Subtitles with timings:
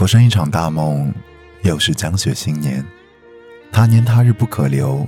[0.00, 1.12] 浮生一场大梦，
[1.60, 2.82] 又是江雪新年。
[3.70, 5.06] 他年他日不可留，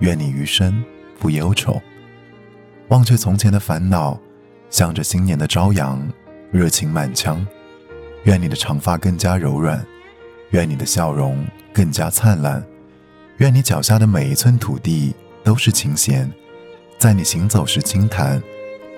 [0.00, 0.84] 愿你余生
[1.20, 1.80] 不忧愁。
[2.88, 4.18] 忘却从前的烦恼，
[4.68, 6.04] 向着新年的朝阳，
[6.50, 7.46] 热情满腔。
[8.24, 9.80] 愿你的长发更加柔软，
[10.50, 12.60] 愿你的笑容更加灿烂，
[13.36, 15.14] 愿你脚下的每一寸土地
[15.44, 16.28] 都是琴弦，
[16.98, 18.42] 在你行走时轻弹。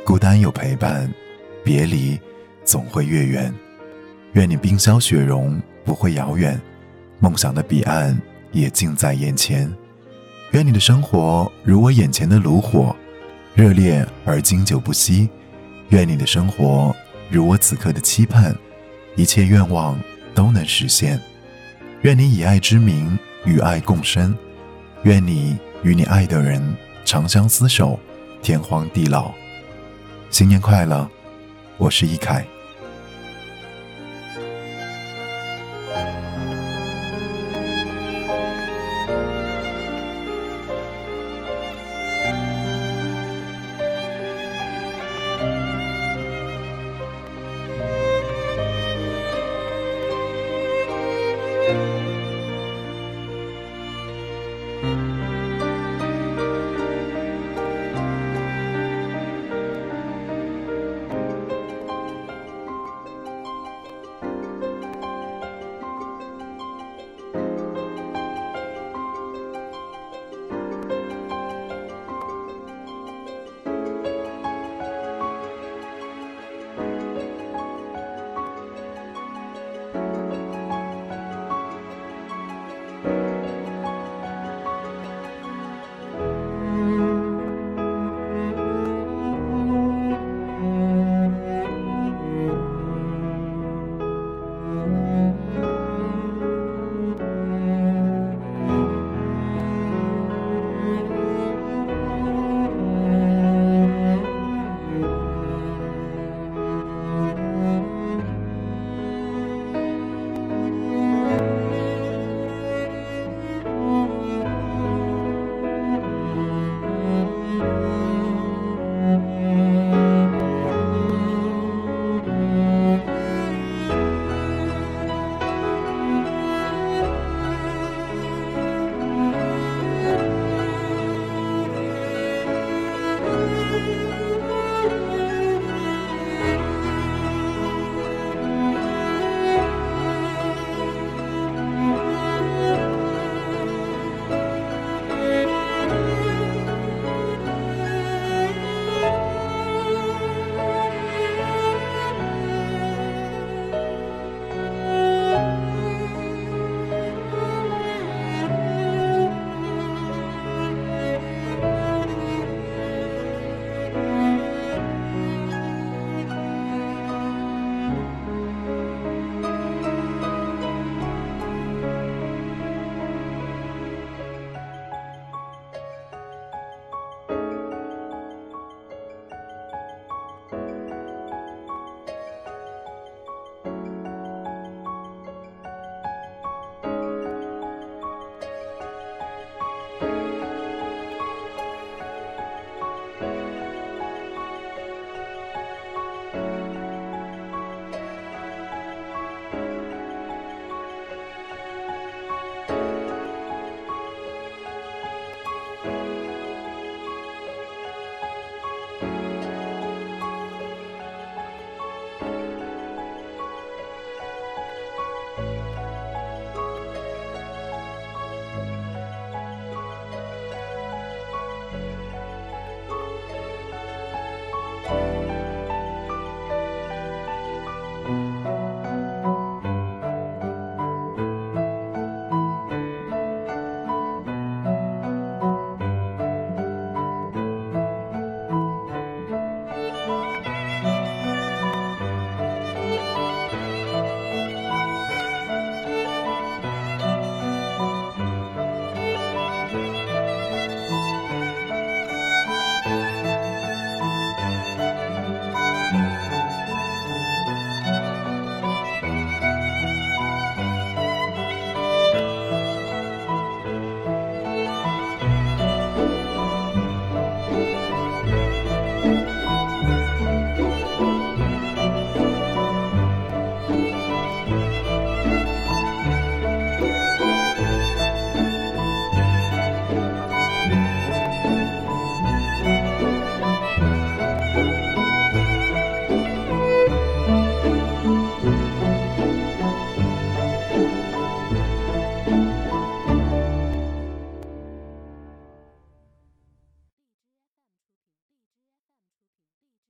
[0.06, 1.12] 孤单有陪伴，
[1.62, 2.18] 别离
[2.64, 3.54] 总会越远。
[4.34, 6.60] 愿你冰消雪融不会遥远，
[7.20, 8.20] 梦想的彼岸
[8.52, 9.72] 也近在眼前。
[10.50, 12.94] 愿你的生活如我眼前的炉火。
[13.54, 15.28] 热烈而经久不息，
[15.90, 16.94] 愿你的生活
[17.30, 18.52] 如我此刻的期盼，
[19.14, 19.96] 一切愿望
[20.34, 21.20] 都能实现。
[22.02, 24.36] 愿你以爱之名与爱共生，
[25.04, 26.60] 愿你与你爱的人
[27.04, 28.00] 长相厮守，
[28.42, 29.32] 天荒地老。
[30.30, 31.08] 新年快乐，
[31.78, 32.44] 我是易凯。